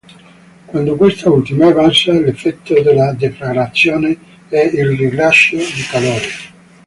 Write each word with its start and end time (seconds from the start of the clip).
Quando 0.65 0.95
quest'ultima 0.95 1.69
è 1.69 1.73
bassa, 1.75 2.11
l'effetto 2.13 2.81
della 2.81 3.13
deflagrazione 3.13 4.17
è 4.49 4.57
il 4.61 4.97
rilascio 4.97 5.57
di 5.57 5.85
calore. 5.91 6.27